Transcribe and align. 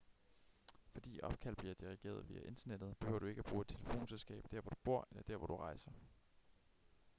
fordi 0.87 1.19
opkald 1.23 1.55
bliver 1.55 1.73
dirigeret 1.73 2.29
via 2.29 2.39
internettet 2.41 2.97
behøver 2.97 3.19
du 3.19 3.25
ikke 3.25 3.39
at 3.39 3.45
bruge 3.45 3.61
et 3.61 3.67
telefonselskab 3.67 4.45
der 4.51 4.61
hvor 4.61 4.69
du 4.69 4.75
bor 4.83 5.07
eller 5.11 5.23
der 5.23 5.37
hvor 5.37 5.47
du 5.47 5.55
rejser 5.55 5.91